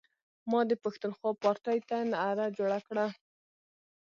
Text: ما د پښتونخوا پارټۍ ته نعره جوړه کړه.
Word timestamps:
ما 0.51 0.59
د 0.69 0.73
پښتونخوا 0.83 1.31
پارټۍ 1.41 1.79
ته 1.89 1.97
نعره 2.11 2.47
جوړه 2.57 2.79
کړه. 2.87 3.05